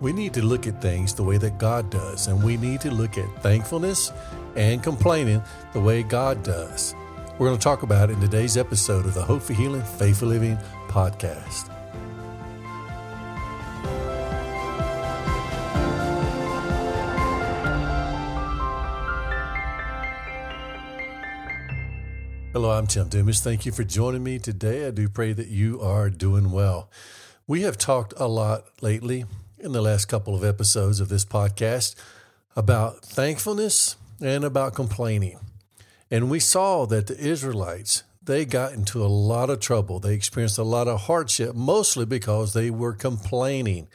We 0.00 0.12
need 0.12 0.32
to 0.34 0.42
look 0.42 0.68
at 0.68 0.80
things 0.80 1.12
the 1.12 1.24
way 1.24 1.38
that 1.38 1.58
God 1.58 1.90
does, 1.90 2.28
and 2.28 2.40
we 2.40 2.56
need 2.56 2.80
to 2.82 2.90
look 2.90 3.18
at 3.18 3.42
thankfulness 3.42 4.12
and 4.54 4.80
complaining 4.80 5.42
the 5.72 5.80
way 5.80 6.04
God 6.04 6.44
does. 6.44 6.94
We're 7.36 7.48
going 7.48 7.58
to 7.58 7.62
talk 7.62 7.82
about 7.82 8.08
in 8.08 8.20
today's 8.20 8.56
episode 8.56 9.06
of 9.06 9.14
the 9.14 9.22
Hope 9.22 9.42
for 9.42 9.54
Healing, 9.54 9.82
Faith 9.82 10.20
for 10.20 10.26
Living 10.26 10.56
podcast. 10.86 11.68
Hello, 22.52 22.70
I'm 22.70 22.86
Tim 22.86 23.08
Dumas. 23.08 23.40
Thank 23.40 23.66
you 23.66 23.72
for 23.72 23.82
joining 23.82 24.22
me 24.22 24.38
today. 24.38 24.86
I 24.86 24.92
do 24.92 25.08
pray 25.08 25.32
that 25.32 25.48
you 25.48 25.80
are 25.80 26.08
doing 26.08 26.52
well. 26.52 26.88
We 27.48 27.62
have 27.62 27.76
talked 27.76 28.14
a 28.16 28.28
lot 28.28 28.64
lately 28.80 29.24
in 29.60 29.72
the 29.72 29.82
last 29.82 30.06
couple 30.06 30.34
of 30.34 30.44
episodes 30.44 31.00
of 31.00 31.08
this 31.08 31.24
podcast 31.24 31.94
about 32.56 33.02
thankfulness 33.02 33.96
and 34.20 34.44
about 34.44 34.74
complaining. 34.74 35.38
And 36.10 36.30
we 36.30 36.40
saw 36.40 36.86
that 36.86 37.06
the 37.06 37.18
Israelites, 37.18 38.02
they 38.22 38.44
got 38.44 38.72
into 38.72 39.04
a 39.04 39.06
lot 39.06 39.50
of 39.50 39.60
trouble. 39.60 40.00
They 40.00 40.14
experienced 40.14 40.58
a 40.58 40.64
lot 40.64 40.88
of 40.88 41.02
hardship, 41.02 41.54
mostly 41.54 42.06
because 42.06 42.52
they 42.52 42.70
were 42.70 42.94
complaining. 42.94 43.88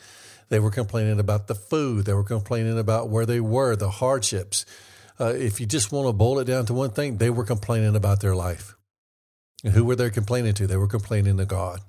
They 0.49 0.59
were 0.59 0.71
complaining 0.71 1.19
about 1.19 1.47
the 1.47 1.55
food, 1.55 2.05
they 2.05 2.13
were 2.13 2.23
complaining 2.23 2.77
about 2.77 3.09
where 3.09 3.25
they 3.25 3.39
were, 3.39 3.75
the 3.75 3.89
hardships. 3.89 4.65
Uh, 5.19 5.33
if 5.35 5.59
you 5.59 5.65
just 5.65 5.91
want 5.91 6.07
to 6.07 6.13
boil 6.13 6.39
it 6.39 6.45
down 6.45 6.65
to 6.65 6.73
one 6.73 6.89
thing, 6.91 7.17
they 7.17 7.29
were 7.29 7.45
complaining 7.45 7.95
about 7.95 8.21
their 8.21 8.35
life. 8.35 8.75
And 9.63 9.73
who 9.73 9.85
were 9.85 9.95
they 9.95 10.09
complaining 10.09 10.53
to? 10.55 10.67
They 10.67 10.77
were 10.77 10.87
complaining 10.87 11.37
to 11.37 11.45
God. 11.45 11.79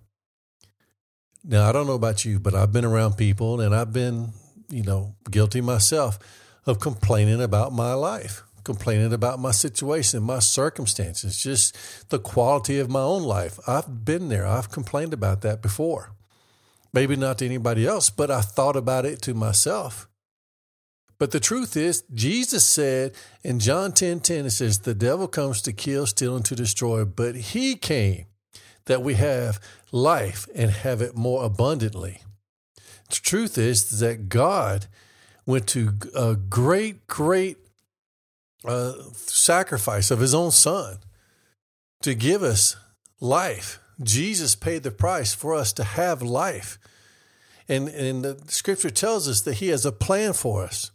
Now, 1.46 1.68
I 1.68 1.72
don't 1.72 1.86
know 1.86 1.94
about 1.94 2.24
you, 2.24 2.40
but 2.40 2.54
I've 2.54 2.72
been 2.72 2.86
around 2.86 3.18
people 3.18 3.60
and 3.60 3.74
I've 3.74 3.92
been, 3.92 4.32
you 4.70 4.82
know, 4.82 5.14
guilty 5.30 5.60
myself 5.60 6.18
of 6.64 6.80
complaining 6.80 7.42
about 7.42 7.72
my 7.72 7.92
life, 7.92 8.42
complaining 8.64 9.12
about 9.12 9.38
my 9.38 9.50
situation, 9.50 10.22
my 10.22 10.38
circumstances, 10.38 11.36
just 11.36 12.08
the 12.08 12.18
quality 12.18 12.78
of 12.78 12.90
my 12.90 13.02
own 13.02 13.22
life. 13.22 13.58
I've 13.68 14.06
been 14.06 14.30
there. 14.30 14.46
I've 14.46 14.70
complained 14.70 15.12
about 15.12 15.42
that 15.42 15.60
before. 15.60 16.12
Maybe 16.94 17.14
not 17.14 17.38
to 17.38 17.44
anybody 17.44 17.86
else, 17.86 18.08
but 18.08 18.30
I 18.30 18.40
thought 18.40 18.76
about 18.76 19.04
it 19.04 19.20
to 19.22 19.34
myself. 19.34 20.08
But 21.18 21.30
the 21.30 21.40
truth 21.40 21.76
is, 21.76 22.04
Jesus 22.14 22.64
said 22.64 23.12
in 23.42 23.58
John 23.58 23.92
10 23.92 24.20
10, 24.20 24.46
it 24.46 24.50
says, 24.50 24.78
The 24.78 24.94
devil 24.94 25.28
comes 25.28 25.60
to 25.62 25.72
kill, 25.72 26.06
steal, 26.06 26.36
and 26.36 26.44
to 26.46 26.56
destroy, 26.56 27.04
but 27.04 27.34
he 27.34 27.76
came 27.76 28.26
that 28.86 29.02
we 29.02 29.14
have 29.14 29.60
life 29.94 30.48
and 30.56 30.72
have 30.72 31.00
it 31.00 31.14
more 31.14 31.44
abundantly. 31.44 32.20
The 33.08 33.20
truth 33.22 33.56
is 33.56 34.00
that 34.00 34.28
God 34.28 34.86
went 35.46 35.68
to 35.68 35.92
a 36.16 36.34
great, 36.34 37.06
great 37.06 37.58
uh, 38.64 38.94
sacrifice 39.12 40.10
of 40.10 40.18
his 40.18 40.34
own 40.34 40.50
son 40.50 40.98
to 42.02 42.14
give 42.14 42.42
us 42.42 42.76
life. 43.20 43.78
Jesus 44.02 44.56
paid 44.56 44.82
the 44.82 44.90
price 44.90 45.32
for 45.32 45.54
us 45.54 45.72
to 45.74 45.84
have 45.84 46.22
life. 46.22 46.76
And, 47.68 47.88
and 47.88 48.24
the 48.24 48.42
scripture 48.48 48.90
tells 48.90 49.28
us 49.28 49.42
that 49.42 49.54
he 49.54 49.68
has 49.68 49.86
a 49.86 49.92
plan 49.92 50.32
for 50.32 50.64
us. 50.64 50.90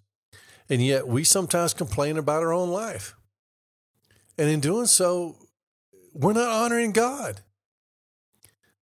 And 0.68 0.86
yet 0.86 1.08
we 1.08 1.24
sometimes 1.24 1.74
complain 1.74 2.18
about 2.18 2.44
our 2.44 2.54
own 2.54 2.70
life. 2.70 3.16
And 4.38 4.50
in 4.50 4.60
doing 4.60 4.88
so, 4.88 5.38
we're 6.14 6.34
not 6.34 6.50
honoring 6.50 6.92
God. 6.92 7.42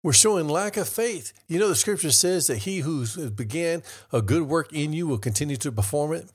We're 0.07 0.12
showing 0.12 0.47
lack 0.47 0.77
of 0.77 0.89
faith. 0.89 1.33
You 1.49 1.59
know, 1.59 1.67
the 1.67 1.75
scripture 1.75 2.12
says 2.12 2.47
that 2.47 2.59
he 2.59 2.79
who 2.79 3.29
began 3.31 3.83
a 4.12 4.23
good 4.23 4.43
work 4.43 4.73
in 4.73 4.93
you 4.93 5.09
will 5.09 5.19
continue 5.19 5.57
to 5.57 5.73
perform 5.73 6.12
it. 6.12 6.31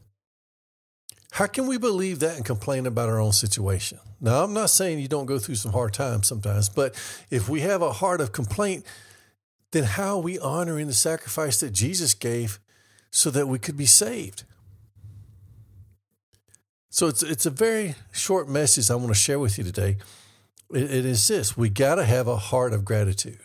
How 1.31 1.47
can 1.47 1.67
we 1.67 1.77
believe 1.77 2.19
that 2.19 2.35
and 2.35 2.43
complain 2.43 2.85
about 2.85 3.07
our 3.07 3.21
own 3.21 3.31
situation? 3.31 3.99
Now, 4.19 4.43
I'm 4.43 4.53
not 4.53 4.71
saying 4.71 4.99
you 4.99 5.07
don't 5.07 5.25
go 5.25 5.39
through 5.39 5.55
some 5.55 5.71
hard 5.71 5.93
times 5.93 6.27
sometimes, 6.27 6.67
but 6.67 6.95
if 7.29 7.47
we 7.47 7.61
have 7.61 7.81
a 7.81 7.93
heart 7.93 8.19
of 8.19 8.33
complaint, 8.33 8.85
then 9.71 9.85
how 9.85 10.17
are 10.17 10.21
we 10.21 10.37
honoring 10.37 10.87
the 10.87 10.93
sacrifice 10.93 11.61
that 11.61 11.71
Jesus 11.71 12.13
gave 12.13 12.59
so 13.09 13.29
that 13.29 13.47
we 13.47 13.57
could 13.57 13.77
be 13.77 13.85
saved? 13.85 14.43
So 16.89 17.07
it's 17.07 17.23
it's 17.23 17.45
a 17.45 17.49
very 17.49 17.95
short 18.11 18.49
message 18.49 18.91
I 18.91 18.95
want 18.95 19.07
to 19.07 19.13
share 19.13 19.39
with 19.39 19.57
you 19.57 19.63
today. 19.63 19.95
it, 20.73 20.91
it 20.91 21.05
is 21.05 21.25
this: 21.25 21.55
we 21.55 21.69
got 21.69 21.95
to 21.95 22.03
have 22.03 22.27
a 22.27 22.35
heart 22.35 22.73
of 22.73 22.83
gratitude 22.83 23.39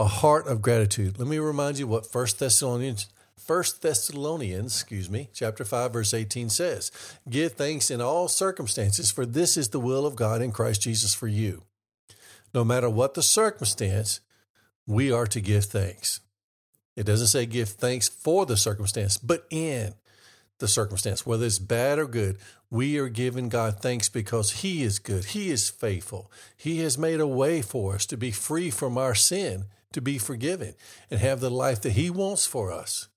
a 0.00 0.06
heart 0.06 0.46
of 0.46 0.62
gratitude. 0.62 1.18
Let 1.18 1.28
me 1.28 1.38
remind 1.38 1.78
you 1.78 1.86
what 1.86 2.10
First 2.10 2.38
Thessalonians 2.38 3.06
First 3.36 3.82
Thessalonians, 3.82 4.72
excuse 4.74 5.10
me, 5.10 5.28
chapter 5.34 5.64
5 5.64 5.92
verse 5.92 6.14
18 6.14 6.48
says, 6.48 6.90
"Give 7.28 7.52
thanks 7.52 7.90
in 7.90 8.00
all 8.00 8.28
circumstances, 8.28 9.10
for 9.10 9.26
this 9.26 9.56
is 9.56 9.70
the 9.70 9.80
will 9.80 10.06
of 10.06 10.16
God 10.16 10.40
in 10.40 10.52
Christ 10.52 10.82
Jesus 10.82 11.14
for 11.14 11.26
you." 11.26 11.64
No 12.54 12.64
matter 12.64 12.88
what 12.88 13.14
the 13.14 13.22
circumstance, 13.22 14.20
we 14.86 15.10
are 15.12 15.26
to 15.26 15.40
give 15.40 15.66
thanks. 15.66 16.20
It 16.96 17.04
doesn't 17.04 17.26
say 17.26 17.44
give 17.44 17.70
thanks 17.70 18.08
for 18.08 18.46
the 18.46 18.56
circumstance, 18.56 19.18
but 19.18 19.46
in 19.50 19.94
the 20.60 20.68
circumstance, 20.68 21.26
whether 21.26 21.44
it's 21.44 21.58
bad 21.58 21.98
or 21.98 22.06
good, 22.06 22.38
we 22.70 22.96
are 22.98 23.08
giving 23.08 23.48
God 23.48 23.80
thanks 23.80 24.08
because 24.08 24.62
He 24.62 24.82
is 24.82 24.98
good. 24.98 25.26
He 25.26 25.50
is 25.50 25.68
faithful. 25.68 26.30
He 26.56 26.78
has 26.80 26.96
made 26.96 27.20
a 27.20 27.26
way 27.26 27.60
for 27.60 27.96
us 27.96 28.06
to 28.06 28.16
be 28.16 28.30
free 28.30 28.70
from 28.70 28.96
our 28.96 29.14
sin 29.14 29.66
to 29.92 30.00
be 30.00 30.18
forgiven 30.18 30.74
and 31.10 31.20
have 31.20 31.40
the 31.40 31.50
life 31.50 31.80
that 31.82 31.92
He 31.92 32.10
wants 32.10 32.46
for 32.46 32.72
us. 32.72 33.08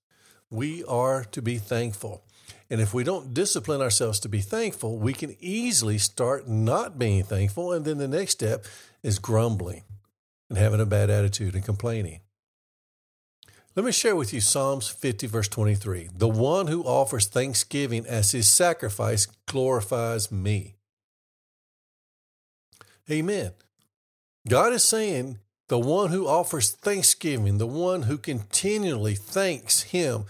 We 0.50 0.84
are 0.84 1.24
to 1.24 1.42
be 1.42 1.58
thankful. 1.58 2.24
And 2.70 2.80
if 2.80 2.94
we 2.94 3.04
don't 3.04 3.34
discipline 3.34 3.80
ourselves 3.80 4.20
to 4.20 4.28
be 4.28 4.40
thankful, 4.40 4.98
we 4.98 5.12
can 5.12 5.36
easily 5.40 5.98
start 5.98 6.48
not 6.48 6.98
being 6.98 7.22
thankful. 7.22 7.72
And 7.72 7.84
then 7.84 7.98
the 7.98 8.08
next 8.08 8.32
step 8.32 8.64
is 9.02 9.18
grumbling 9.18 9.84
and 10.48 10.58
having 10.58 10.80
a 10.80 10.86
bad 10.86 11.10
attitude 11.10 11.54
and 11.54 11.64
complaining. 11.64 12.20
Let 13.76 13.84
me 13.84 13.92
share 13.92 14.14
with 14.14 14.32
you 14.32 14.40
Psalms 14.40 14.88
50, 14.88 15.26
verse 15.26 15.48
23. 15.48 16.10
The 16.14 16.28
one 16.28 16.68
who 16.68 16.84
offers 16.84 17.26
thanksgiving 17.26 18.06
as 18.06 18.30
his 18.30 18.50
sacrifice 18.50 19.26
glorifies 19.46 20.30
me. 20.30 20.76
Amen. 23.10 23.52
God 24.48 24.72
is 24.72 24.84
saying 24.84 25.38
the 25.68 25.78
one 25.78 26.10
who 26.10 26.26
offers 26.26 26.70
thanksgiving, 26.70 27.58
the 27.58 27.66
one 27.66 28.02
who 28.02 28.18
continually 28.18 29.14
thanks 29.14 29.82
Him 29.82 30.24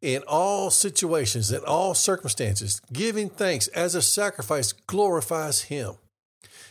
in 0.00 0.22
all 0.26 0.70
situations, 0.70 1.50
in 1.50 1.60
all 1.64 1.94
circumstances, 1.94 2.80
giving 2.92 3.28
thanks 3.28 3.68
as 3.68 3.94
a 3.94 4.02
sacrifice 4.02 4.72
glorifies 4.72 5.62
Him. 5.62 5.94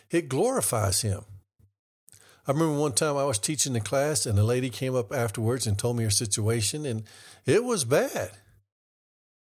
It 0.10 0.30
glorifies 0.30 1.02
Him. 1.02 1.22
I 2.48 2.52
remember 2.52 2.80
one 2.80 2.94
time 2.94 3.18
I 3.18 3.26
was 3.26 3.40
teaching 3.40 3.74
the 3.74 3.82
class 3.82 4.26
and 4.26 4.40
a 4.40 4.44
lady 4.44 4.70
came 4.70 4.96
up 4.96 5.12
afterwards 5.12 5.68
and 5.68 5.78
told 5.78 5.98
me 5.98 6.06
her 6.06 6.10
situation, 6.10 6.86
and 6.86 7.04
it 7.46 7.64
was 7.64 7.84
bad. 7.84 8.32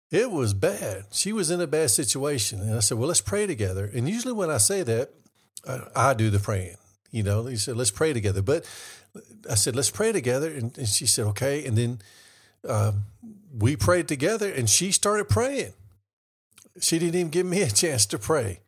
It 0.10 0.32
was 0.32 0.54
bad. 0.54 1.06
She 1.12 1.32
was 1.34 1.52
in 1.52 1.62
a 1.62 1.68
bad 1.68 1.92
situation. 1.92 2.62
And 2.62 2.76
I 2.76 2.80
said, 2.80 2.98
Well, 2.98 3.10
let's 3.10 3.22
pray 3.22 3.46
together. 3.46 3.90
And 3.94 4.08
usually 4.08 4.34
when 4.34 4.50
I 4.50 4.58
say 4.58 4.82
that, 4.84 5.12
I, 5.68 5.82
I 5.96 6.14
do 6.14 6.30
the 6.30 6.40
praying. 6.40 6.78
You 7.12 7.24
know, 7.24 7.46
he 7.46 7.56
said, 7.56 7.78
let's 7.78 7.92
pray 7.92 8.14
together. 8.14 8.42
But 8.42 8.66
I 9.50 9.56
said, 9.56 9.76
let's 9.76 9.92
pray 9.92 10.12
together. 10.12 10.50
And, 10.52 10.78
and 10.78 10.88
she 10.88 11.06
said, 11.06 11.26
okay. 11.28 11.66
And 11.66 11.78
then 11.78 12.00
uh, 12.68 12.94
we 13.58 13.76
prayed 13.76 14.08
together 14.08 14.52
and 14.52 14.70
she 14.70 14.92
started 14.92 15.30
praying. 15.30 15.74
She 16.80 17.00
didn't 17.00 17.16
even 17.16 17.30
give 17.30 17.46
me 17.46 17.62
a 17.62 17.70
chance 17.70 18.06
to 18.08 18.20
pray. 18.20 18.60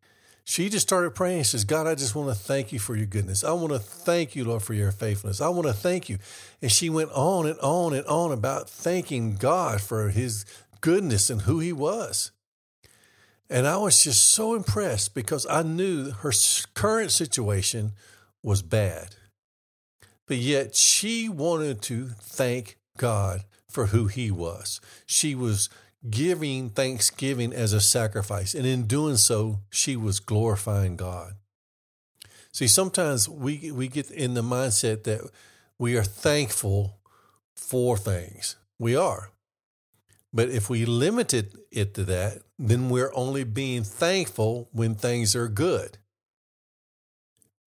She 0.49 0.67
just 0.67 0.87
started 0.87 1.13
praying. 1.13 1.43
She 1.43 1.49
says, 1.51 1.63
God, 1.63 1.85
I 1.85 1.93
just 1.93 2.15
want 2.15 2.29
to 2.29 2.35
thank 2.35 2.73
you 2.73 2.79
for 2.79 2.95
your 2.95 3.05
goodness. 3.05 3.43
I 3.43 3.51
want 3.51 3.71
to 3.71 3.77
thank 3.77 4.35
you, 4.35 4.45
Lord, 4.45 4.63
for 4.63 4.73
your 4.73 4.91
faithfulness. 4.91 5.41
I 5.41 5.49
want 5.49 5.67
to 5.67 5.73
thank 5.73 6.09
you. 6.09 6.17
And 6.59 6.71
she 6.71 6.89
went 6.89 7.11
on 7.11 7.45
and 7.45 7.59
on 7.59 7.93
and 7.93 8.05
on 8.07 8.31
about 8.31 8.67
thanking 8.67 9.35
God 9.35 9.79
for 9.79 10.09
his 10.09 10.45
goodness 10.81 11.29
and 11.29 11.43
who 11.43 11.59
he 11.59 11.71
was. 11.71 12.31
And 13.47 13.67
I 13.67 13.77
was 13.77 14.03
just 14.03 14.25
so 14.27 14.55
impressed 14.55 15.13
because 15.13 15.45
I 15.47 15.61
knew 15.61 16.11
her 16.11 16.31
current 16.73 17.11
situation 17.11 17.91
was 18.43 18.61
bad. 18.61 19.15
But 20.27 20.37
yet 20.37 20.75
she 20.75 21.27
wanted 21.27 21.81
to 21.83 22.09
thank 22.21 22.77
God 22.97 23.45
for 23.67 23.87
who 23.87 24.07
he 24.07 24.31
was. 24.31 24.79
She 25.05 25.35
was 25.35 25.69
giving 26.09 26.69
thanksgiving 26.69 27.53
as 27.53 27.73
a 27.73 27.81
sacrifice. 27.81 28.53
And 28.53 28.65
in 28.65 28.87
doing 28.87 29.17
so, 29.17 29.59
she 29.69 29.95
was 29.95 30.19
glorifying 30.19 30.95
God. 30.95 31.33
See, 32.51 32.67
sometimes 32.67 33.27
we, 33.27 33.71
we 33.71 33.87
get 33.87 34.09
in 34.11 34.33
the 34.33 34.41
mindset 34.41 35.03
that 35.03 35.21
we 35.77 35.97
are 35.97 36.03
thankful 36.03 36.99
for 37.55 37.97
things. 37.97 38.55
We 38.77 38.95
are. 38.95 39.31
But 40.33 40.49
if 40.49 40.69
we 40.69 40.85
limited 40.85 41.57
it 41.71 41.93
to 41.95 42.03
that, 42.05 42.39
then 42.57 42.89
we're 42.89 43.11
only 43.13 43.43
being 43.43 43.83
thankful 43.83 44.69
when 44.71 44.95
things 44.95 45.35
are 45.35 45.47
good. 45.47 45.97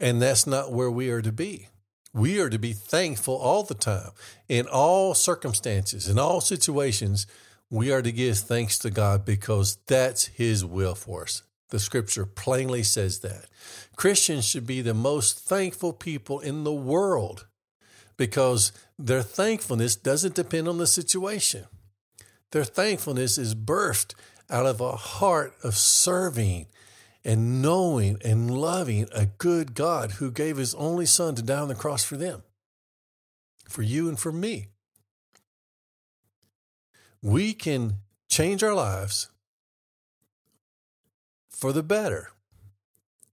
And 0.02 0.20
that's 0.20 0.48
not 0.48 0.72
where 0.72 0.90
we 0.90 1.10
are 1.10 1.22
to 1.22 1.30
be. 1.30 1.68
We 2.12 2.40
are 2.40 2.50
to 2.50 2.58
be 2.58 2.72
thankful 2.72 3.36
all 3.36 3.62
the 3.62 3.74
time. 3.74 4.10
In 4.48 4.66
all 4.66 5.14
circumstances, 5.14 6.08
in 6.08 6.18
all 6.18 6.40
situations, 6.40 7.26
we 7.70 7.92
are 7.92 8.02
to 8.02 8.10
give 8.10 8.36
thanks 8.36 8.78
to 8.80 8.90
God 8.90 9.24
because 9.24 9.78
that's 9.86 10.26
His 10.26 10.64
will 10.64 10.96
for 10.96 11.22
us. 11.22 11.44
The 11.70 11.78
scripture 11.78 12.26
plainly 12.26 12.82
says 12.82 13.20
that. 13.20 13.46
Christians 13.94 14.44
should 14.44 14.66
be 14.66 14.82
the 14.82 14.92
most 14.92 15.38
thankful 15.38 15.92
people 15.92 16.40
in 16.40 16.64
the 16.64 16.72
world 16.72 17.46
because 18.16 18.72
their 18.98 19.22
thankfulness 19.22 19.94
doesn't 19.94 20.34
depend 20.34 20.68
on 20.68 20.78
the 20.78 20.86
situation. 20.86 21.64
Their 22.50 22.64
thankfulness 22.64 23.38
is 23.38 23.54
birthed 23.54 24.14
out 24.50 24.66
of 24.66 24.80
a 24.80 24.96
heart 24.96 25.54
of 25.62 25.76
serving 25.76 26.66
and 27.24 27.62
knowing 27.62 28.18
and 28.24 28.50
loving 28.50 29.08
a 29.12 29.26
good 29.26 29.74
God 29.74 30.12
who 30.12 30.30
gave 30.30 30.56
his 30.56 30.74
only 30.74 31.06
son 31.06 31.34
to 31.36 31.42
die 31.42 31.60
on 31.60 31.68
the 31.68 31.74
cross 31.74 32.04
for 32.04 32.16
them, 32.16 32.42
for 33.68 33.82
you 33.82 34.08
and 34.08 34.18
for 34.18 34.32
me. 34.32 34.68
We 37.22 37.54
can 37.54 37.98
change 38.28 38.62
our 38.62 38.74
lives 38.74 39.30
for 41.50 41.72
the 41.72 41.82
better 41.82 42.30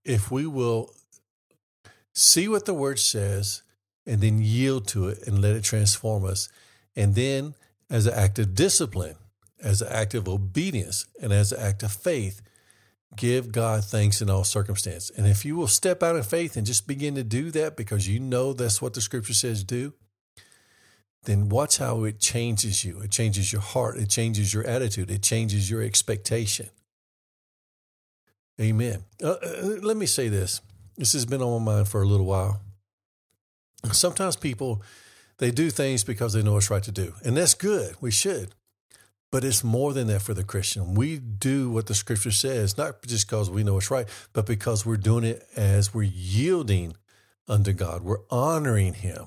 if 0.06 0.30
we 0.30 0.46
will 0.46 0.94
see 2.14 2.48
what 2.48 2.66
the 2.66 2.74
word 2.74 3.00
says 3.00 3.64
and 4.06 4.22
then 4.22 4.42
yield 4.42 4.88
to 4.88 5.08
it 5.08 5.26
and 5.26 5.42
let 5.42 5.56
it 5.56 5.64
transform 5.64 6.26
us. 6.26 6.50
And 6.96 7.16
then, 7.16 7.56
as 7.90 8.06
an 8.06 8.14
act 8.14 8.40
of 8.40 8.56
discipline, 8.56 9.16
as 9.62 9.82
an 9.82 9.90
act 9.92 10.14
of 10.14 10.28
obedience, 10.28 11.06
and 11.22 11.32
as 11.32 11.52
an 11.52 11.60
act 11.60 11.84
of 11.84 11.92
faith, 11.92 12.42
give 13.16 13.52
God 13.52 13.84
thanks 13.84 14.22
in 14.22 14.30
all 14.30 14.44
circumstances. 14.44 15.12
And 15.16 15.28
if 15.28 15.44
you 15.46 15.56
will 15.56 15.68
step 15.68 16.04
out 16.04 16.16
in 16.16 16.24
faith 16.24 16.56
and 16.56 16.66
just 16.66 16.88
begin 16.88 17.16
to 17.16 17.24
do 17.24 17.52
that 17.52 17.76
because 17.76 18.08
you 18.08 18.20
know 18.20 18.54
that's 18.54 18.82
what 18.82 18.94
the 18.94 19.02
scripture 19.02 19.34
says 19.34 19.64
do, 19.64 19.94
then 21.24 21.50
watch 21.50 21.78
how 21.78 22.04
it 22.04 22.20
changes 22.20 22.86
you. 22.86 23.02
It 23.02 23.12
changes 23.12 23.52
your 23.52 23.62
heart. 23.62 23.98
It 23.98 24.10
changes 24.10 24.54
your 24.54 24.66
attitude. 24.66 25.12
It 25.12 25.22
changes 25.22 25.70
your 25.70 25.82
expectation. 25.82 26.70
Amen. 28.60 29.04
Uh, 29.24 29.32
uh, 29.32 29.78
let 29.82 29.98
me 29.98 30.06
say 30.06 30.28
this. 30.28 30.62
This 30.98 31.14
has 31.14 31.26
been 31.26 31.42
on 31.42 31.64
my 31.64 31.74
mind 31.74 31.88
for 31.88 32.02
a 32.02 32.06
little 32.06 32.26
while. 32.26 32.62
Sometimes 33.92 34.36
people, 34.36 34.82
they 35.38 35.52
do 35.52 35.70
things 35.70 36.04
because 36.04 36.34
they 36.34 36.44
know 36.44 36.58
it's 36.58 36.70
right 36.70 36.84
to 36.84 36.92
do. 36.92 37.14
And 37.24 37.38
that's 37.38 37.54
good. 37.54 37.96
We 38.02 38.12
should. 38.12 38.54
But 39.32 39.44
it's 39.44 39.64
more 39.64 39.94
than 39.94 40.08
that 40.08 40.24
for 40.24 40.34
the 40.34 40.44
Christian. 40.44 40.96
We 40.96 41.20
do 41.20 41.70
what 41.70 41.86
the 41.86 41.94
scripture 41.94 42.32
says, 42.32 42.78
not 42.78 43.04
just 43.04 43.28
because 43.28 43.50
we 43.50 43.64
know 43.64 43.78
it's 43.78 43.92
right, 43.92 44.08
but 44.34 44.48
because 44.48 44.86
we're 44.86 44.98
doing 44.98 45.24
it 45.24 45.48
as 45.56 45.94
we're 45.94 46.04
yielding 46.04 46.96
unto 47.48 47.74
God. 47.74 48.04
We're 48.04 48.26
honoring 48.32 48.96
Him. 48.96 49.26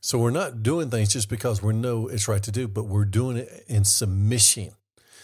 So 0.00 0.18
we're 0.18 0.30
not 0.30 0.62
doing 0.62 0.90
things 0.90 1.12
just 1.12 1.28
because 1.28 1.62
we 1.62 1.72
know 1.72 2.08
it's 2.08 2.28
right 2.28 2.42
to 2.42 2.50
do, 2.52 2.66
but 2.66 2.84
we're 2.84 3.04
doing 3.04 3.36
it 3.36 3.64
in 3.68 3.84
submission, 3.84 4.72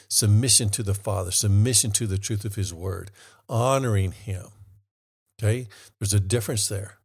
submission 0.09 0.71
to 0.71 0.83
the 0.83 0.95
Father, 0.95 1.31
submission 1.33 1.91
to 1.93 2.07
the 2.07 2.19
truth 2.19 2.45
of 2.45 2.55
His 2.55 2.73
Word, 2.73 3.11
honoring 3.49 4.13
Him. 4.13 4.47
Okay? 5.39 5.69
There's 5.99 6.15
a 6.15 6.21
difference 6.21 6.69
there. 6.69 6.99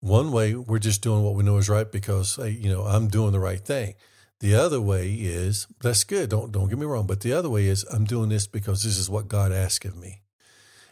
One 0.00 0.30
way, 0.30 0.54
we're 0.54 0.78
just 0.78 1.02
doing 1.02 1.24
what 1.24 1.34
we 1.34 1.42
know 1.42 1.56
is 1.56 1.68
right 1.68 1.90
because, 1.90 2.36
hey, 2.36 2.50
you 2.50 2.70
know, 2.70 2.82
I'm 2.82 3.08
doing 3.08 3.32
the 3.32 3.40
right 3.40 3.60
thing. 3.60 3.94
The 4.40 4.54
other 4.54 4.80
way 4.80 5.12
is 5.14 5.66
that's 5.80 6.04
good. 6.04 6.30
Don't 6.30 6.52
don't 6.52 6.68
get 6.68 6.78
me 6.78 6.86
wrong, 6.86 7.06
but 7.06 7.20
the 7.20 7.32
other 7.32 7.50
way 7.50 7.66
is 7.66 7.84
I'm 7.84 8.04
doing 8.04 8.28
this 8.28 8.46
because 8.46 8.82
this 8.82 8.96
is 8.96 9.10
what 9.10 9.28
God 9.28 9.52
asked 9.52 9.84
of 9.84 9.96
me. 9.96 10.22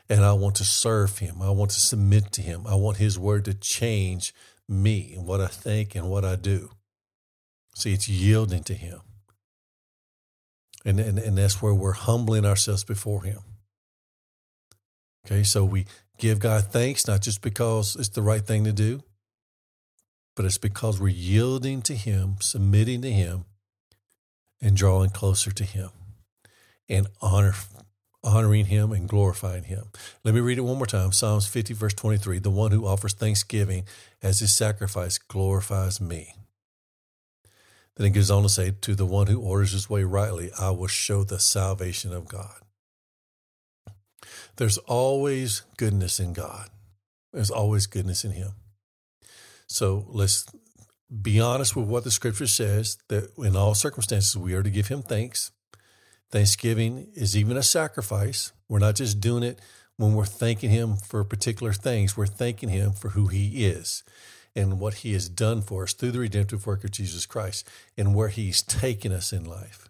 And 0.09 0.25
I 0.25 0.33
want 0.33 0.57
to 0.57 0.65
serve 0.65 1.19
him. 1.19 1.43
I 1.43 1.51
want 1.51 1.73
to 1.73 1.81
submit 1.81 2.33
to 2.33 2.43
him. 2.43 2.67
I 2.67 2.75
want 2.77 2.97
his 2.99 3.19
word 3.19 3.45
to 3.47 3.55
change 3.55 4.33
me 4.69 5.15
and 5.17 5.27
what 5.27 5.41
I 5.41 5.49
think 5.49 5.95
and 5.95 6.09
what 6.09 6.25
I 6.25 6.37
do. 6.37 6.71
See, 7.75 7.93
it's 7.93 8.09
yielding 8.09 8.63
to 8.65 8.75
him. 8.75 9.01
And, 10.85 11.01
and, 11.01 11.19
and 11.19 11.37
that's 11.37 11.61
where 11.61 11.75
we're 11.75 11.93
humbling 11.93 12.45
ourselves 12.45 12.85
before 12.85 13.25
him. 13.25 13.41
Okay, 15.27 15.43
so 15.43 15.65
we 15.65 15.87
give 16.19 16.39
God 16.39 16.65
thanks, 16.65 17.09
not 17.09 17.21
just 17.21 17.43
because 17.43 17.97
it's 17.97 18.11
the 18.11 18.23
right 18.23 18.41
thing 18.41 18.63
to 18.65 18.73
do, 18.73 19.03
but 20.37 20.45
it's 20.45 20.59
because 20.59 21.01
we're 21.01 21.09
yielding 21.09 21.83
to 21.83 21.95
Him, 21.95 22.37
submitting 22.41 23.03
to 23.03 23.11
Him, 23.11 23.47
and 24.61 24.77
drawing 24.77 25.11
closer 25.11 25.51
to 25.51 25.65
Him 25.65 25.91
and 26.89 27.09
honor, 27.21 27.55
honoring 28.23 28.67
Him 28.67 28.93
and 28.93 29.09
glorifying 29.09 29.65
Him. 29.65 29.87
Let 30.23 30.35
me 30.35 30.41
read 30.41 30.59
it 30.59 30.63
one 30.63 30.77
more 30.77 30.87
time 30.87 31.13
Psalms 31.13 31.49
50, 31.49 31.75
verse 31.75 31.95
23 31.95 32.39
The 32.39 32.51
one 32.51 32.71
who 32.71 32.87
offers 32.87 33.15
thanksgiving 33.15 33.85
as 34.23 34.41
his 34.41 34.55
sacrifice 34.55 35.19
glorifies 35.19 36.01
me. 36.01 36.35
Then 37.97 38.09
it 38.09 38.11
goes 38.11 38.31
on 38.31 38.43
to 38.43 38.49
say, 38.49 38.73
To 38.83 38.95
the 38.95 39.07
one 39.07 39.27
who 39.27 39.41
orders 39.41 39.73
his 39.73 39.89
way 39.89 40.05
rightly, 40.05 40.51
I 40.61 40.71
will 40.71 40.87
show 40.87 41.25
the 41.25 41.41
salvation 41.41 42.13
of 42.13 42.29
God. 42.29 42.61
There's 44.57 44.79
always 44.79 45.63
goodness 45.77 46.21
in 46.21 46.33
God. 46.33 46.69
There's 47.33 47.51
always 47.51 47.87
goodness 47.87 48.25
in 48.25 48.33
Him. 48.33 48.53
So 49.67 50.07
let's 50.09 50.47
be 51.23 51.41
honest 51.41 51.77
with 51.77 51.87
what 51.87 52.05
the 52.05 52.11
scripture 52.11 52.47
says 52.47 52.99
that 53.09 53.31
in 53.39 53.57
all 53.57 53.75
circumstances 53.75 54.37
we 54.37 54.55
are 54.55 54.63
to 54.63 54.71
give 54.71 54.89
him 54.89 55.03
thanks. 55.03 55.51
Thanksgiving 56.31 57.09
is 57.15 57.37
even 57.37 57.57
a 57.57 57.63
sacrifice. 57.63 58.53
We're 58.69 58.81
not 58.81 58.97
just 58.97 59.21
doing 59.21 59.43
it 59.43 59.61
when 59.97 60.15
we're 60.15 60.27
thanking 60.27 60.71
him 60.71 60.97
for 60.97 61.25
particular 61.25 61.73
things, 61.73 62.17
we're 62.17 62.27
thanking 62.27 62.69
him 62.69 62.93
for 62.93 63.11
who 63.11 63.29
he 63.29 63.65
is 63.67 64.03
and 64.55 64.79
what 64.79 64.95
he 64.95 65.13
has 65.13 65.29
done 65.29 65.63
for 65.63 65.85
us 65.85 65.93
through 65.93 66.13
the 66.13 66.19
redemptive 66.19 66.67
work 66.67 66.85
of 66.85 66.91
Jesus 66.91 67.27
Christ 67.27 67.69
and 67.97 68.15
where 68.15 68.29
he's 68.29 68.63
taken 68.63 69.13
us 69.13 69.33
in 69.33 69.45
life. 69.45 69.89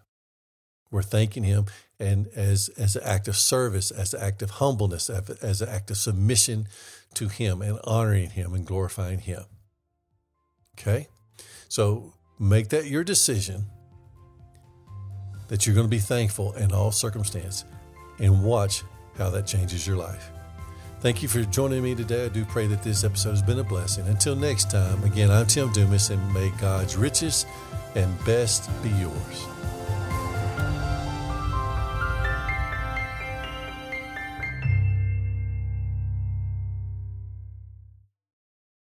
We're 0.91 1.01
thanking 1.01 1.43
him 1.43 1.65
and 1.99 2.27
as, 2.35 2.69
as 2.77 2.95
an 2.95 3.03
act 3.03 3.27
of 3.27 3.35
service, 3.35 3.91
as 3.91 4.13
an 4.13 4.21
act 4.21 4.41
of 4.41 4.51
humbleness, 4.51 5.09
as 5.09 5.61
an 5.61 5.69
act 5.69 5.91
of 5.91 5.97
submission 5.97 6.67
to 7.15 7.27
him 7.27 7.61
and 7.61 7.79
honoring 7.83 8.31
him 8.31 8.53
and 8.53 8.65
glorifying 8.65 9.19
him. 9.19 9.43
Okay? 10.77 11.07
So 11.69 12.13
make 12.39 12.69
that 12.69 12.85
your 12.85 13.03
decision 13.03 13.65
that 15.47 15.65
you're 15.65 15.75
going 15.75 15.87
to 15.87 15.91
be 15.91 15.99
thankful 15.99 16.53
in 16.53 16.71
all 16.71 16.91
circumstance 16.91 17.65
and 18.19 18.43
watch 18.43 18.83
how 19.17 19.29
that 19.29 19.47
changes 19.47 19.87
your 19.87 19.97
life. 19.97 20.31
Thank 20.99 21.21
you 21.21 21.29
for 21.29 21.43
joining 21.43 21.83
me 21.83 21.95
today. 21.95 22.25
I 22.25 22.29
do 22.29 22.43
pray 22.45 22.67
that 22.67 22.83
this 22.83 23.03
episode 23.03 23.31
has 23.31 23.41
been 23.41 23.59
a 23.59 23.63
blessing. 23.63 24.07
Until 24.07 24.35
next 24.35 24.71
time, 24.71 25.03
again, 25.03 25.29
I'm 25.29 25.45
Tim 25.45 25.71
Dumas, 25.71 26.09
and 26.09 26.33
may 26.33 26.51
God's 26.59 26.95
richest 26.97 27.47
and 27.95 28.25
best 28.25 28.69
be 28.81 28.89
yours. 28.89 29.56